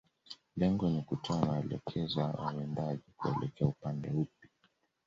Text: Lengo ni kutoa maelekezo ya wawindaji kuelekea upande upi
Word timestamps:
Lengo 0.55 0.89
ni 0.89 1.01
kutoa 1.01 1.45
maelekezo 1.45 2.19
ya 2.21 2.27
wawindaji 2.27 3.01
kuelekea 3.17 3.67
upande 3.67 4.09
upi 4.11 4.49